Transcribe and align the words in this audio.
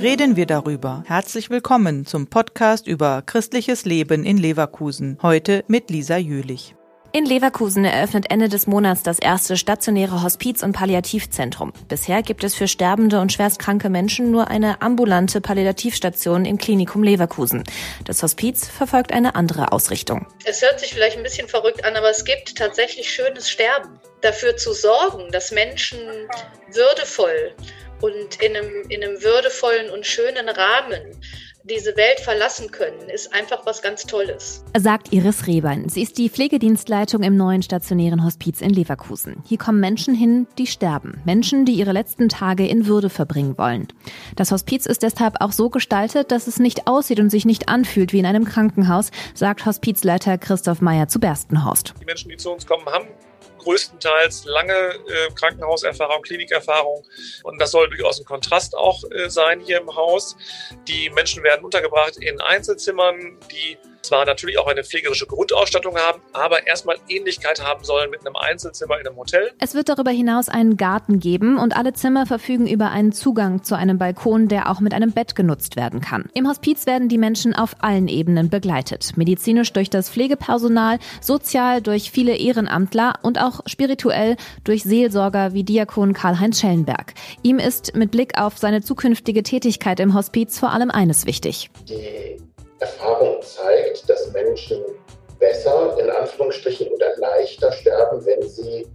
reden 0.00 0.34
wir 0.36 0.46
darüber. 0.46 1.04
Herzlich 1.06 1.50
willkommen 1.50 2.06
zum 2.06 2.26
Podcast 2.26 2.86
über 2.86 3.22
christliches 3.24 3.84
Leben 3.84 4.24
in 4.24 4.38
Leverkusen. 4.38 5.18
Heute 5.20 5.62
mit 5.68 5.90
Lisa 5.90 6.16
Jülich. 6.16 6.74
In 7.12 7.26
Leverkusen 7.26 7.84
eröffnet 7.84 8.30
Ende 8.30 8.48
des 8.48 8.66
Monats 8.66 9.02
das 9.02 9.18
erste 9.18 9.56
stationäre 9.56 10.22
Hospiz- 10.22 10.62
und 10.62 10.72
Palliativzentrum. 10.72 11.72
Bisher 11.88 12.22
gibt 12.22 12.44
es 12.44 12.54
für 12.54 12.68
sterbende 12.68 13.20
und 13.20 13.32
schwerstkranke 13.32 13.90
Menschen 13.90 14.30
nur 14.30 14.48
eine 14.48 14.80
ambulante 14.80 15.40
Palliativstation 15.40 16.44
im 16.44 16.56
Klinikum 16.56 17.02
Leverkusen. 17.02 17.64
Das 18.04 18.22
Hospiz 18.22 18.68
verfolgt 18.68 19.12
eine 19.12 19.34
andere 19.34 19.72
Ausrichtung. 19.72 20.26
Es 20.44 20.62
hört 20.62 20.80
sich 20.80 20.94
vielleicht 20.94 21.16
ein 21.16 21.24
bisschen 21.24 21.48
verrückt 21.48 21.84
an, 21.84 21.96
aber 21.96 22.08
es 22.10 22.24
gibt 22.24 22.56
tatsächlich 22.56 23.10
schönes 23.10 23.50
Sterben. 23.50 24.00
Dafür 24.22 24.56
zu 24.56 24.72
sorgen, 24.72 25.30
dass 25.32 25.50
Menschen 25.50 25.98
würdevoll 26.72 27.54
und 28.00 28.42
in 28.42 28.56
einem, 28.56 28.82
in 28.88 29.04
einem 29.04 29.22
würdevollen 29.22 29.90
und 29.90 30.06
schönen 30.06 30.48
Rahmen 30.48 31.16
diese 31.64 31.96
Welt 31.96 32.20
verlassen 32.20 32.70
können, 32.70 33.08
ist 33.12 33.32
einfach 33.34 33.66
was 33.66 33.82
ganz 33.82 34.06
Tolles. 34.06 34.64
Sagt 34.76 35.12
Iris 35.12 35.46
Rehbein. 35.46 35.88
Sie 35.88 36.02
ist 36.02 36.16
die 36.18 36.30
Pflegedienstleitung 36.30 37.22
im 37.22 37.36
neuen 37.36 37.62
stationären 37.62 38.24
Hospiz 38.24 38.60
in 38.60 38.70
Leverkusen. 38.70 39.42
Hier 39.46 39.58
kommen 39.58 39.78
Menschen 39.78 40.14
hin, 40.14 40.46
die 40.58 40.66
sterben. 40.66 41.20
Menschen, 41.24 41.66
die 41.66 41.74
ihre 41.74 41.92
letzten 41.92 42.28
Tage 42.28 42.66
in 42.66 42.86
Würde 42.86 43.10
verbringen 43.10 43.58
wollen. 43.58 43.88
Das 44.36 44.52
Hospiz 44.52 44.86
ist 44.86 45.02
deshalb 45.02 45.36
auch 45.40 45.52
so 45.52 45.70
gestaltet, 45.70 46.32
dass 46.32 46.46
es 46.46 46.58
nicht 46.58 46.86
aussieht 46.86 47.20
und 47.20 47.30
sich 47.30 47.44
nicht 47.44 47.68
anfühlt 47.68 48.12
wie 48.12 48.18
in 48.18 48.26
einem 48.26 48.44
Krankenhaus, 48.44 49.10
sagt 49.34 49.66
Hospizleiter 49.66 50.38
Christoph 50.38 50.80
Meyer 50.80 51.08
zu 51.08 51.20
Berstenhorst. 51.20 51.94
Die 52.00 52.06
Menschen, 52.06 52.30
die 52.30 52.36
zu 52.36 52.50
uns 52.50 52.66
kommen, 52.66 52.86
haben 52.86 53.06
größtenteils 53.58 54.44
lange 54.44 54.72
äh, 54.72 55.30
Krankenhauserfahrung, 55.34 56.22
Klinikerfahrung. 56.22 57.04
Und 57.42 57.60
das 57.60 57.70
soll 57.70 57.88
durchaus 57.88 58.18
ein 58.20 58.24
Kontrast 58.24 58.76
auch 58.76 59.02
äh, 59.10 59.28
sein 59.28 59.60
hier 59.60 59.80
im 59.80 59.94
Haus. 59.94 60.36
Die 60.88 61.10
Menschen 61.10 61.42
werden 61.42 61.64
untergebracht 61.64 62.16
in 62.16 62.40
Einzelzimmern, 62.40 63.38
die 63.50 63.78
zwar 64.02 64.24
natürlich 64.24 64.58
auch 64.58 64.66
eine 64.66 64.84
pflegerische 64.84 65.26
Grundausstattung 65.26 65.96
haben, 65.96 66.20
aber 66.32 66.66
erstmal 66.66 66.96
Ähnlichkeit 67.08 67.62
haben 67.62 67.84
sollen 67.84 68.10
mit 68.10 68.20
einem 68.20 68.36
Einzelzimmer 68.36 68.98
in 69.00 69.06
einem 69.06 69.16
Hotel. 69.16 69.50
Es 69.58 69.74
wird 69.74 69.88
darüber 69.88 70.10
hinaus 70.10 70.48
einen 70.48 70.76
Garten 70.76 71.20
geben 71.20 71.58
und 71.58 71.76
alle 71.76 71.92
Zimmer 71.92 72.26
verfügen 72.26 72.66
über 72.66 72.90
einen 72.90 73.12
Zugang 73.12 73.62
zu 73.62 73.76
einem 73.76 73.98
Balkon, 73.98 74.48
der 74.48 74.70
auch 74.70 74.80
mit 74.80 74.94
einem 74.94 75.12
Bett 75.12 75.34
genutzt 75.34 75.76
werden 75.76 76.00
kann. 76.00 76.28
Im 76.34 76.48
Hospiz 76.48 76.86
werden 76.86 77.08
die 77.08 77.18
Menschen 77.18 77.54
auf 77.54 77.76
allen 77.80 78.08
Ebenen 78.08 78.50
begleitet. 78.50 79.16
Medizinisch 79.16 79.72
durch 79.72 79.90
das 79.90 80.10
Pflegepersonal, 80.10 80.98
sozial 81.20 81.82
durch 81.82 82.10
viele 82.10 82.36
Ehrenamtler 82.36 83.14
und 83.22 83.40
auch 83.40 83.60
spirituell 83.66 84.36
durch 84.64 84.82
Seelsorger 84.82 85.52
wie 85.52 85.64
Diakon 85.64 86.12
Karl-Heinz 86.12 86.60
Schellenberg. 86.60 87.14
Ihm 87.42 87.58
ist 87.58 87.94
mit 87.94 88.10
Blick 88.10 88.38
auf 88.38 88.58
seine 88.58 88.82
zukünftige 88.82 89.42
Tätigkeit 89.42 90.00
im 90.00 90.14
Hospiz 90.14 90.58
vor 90.58 90.70
allem 90.70 90.90
eines 90.90 91.26
wichtig. 91.26 91.70
Die 91.88 92.38
Erfahrung 92.80 93.36
zeigt, 93.42 93.79
dass 94.08 94.30
Menschen 94.32 94.84
besser, 95.38 95.96
in 95.98 96.10
Anführungsstrichen, 96.10 96.88
oder 96.88 97.16
leichter 97.16 97.72
sterben, 97.72 98.24
wenn 98.24 98.42
sie 98.42 98.86